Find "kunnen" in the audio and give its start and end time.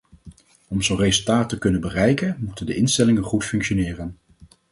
1.57-1.81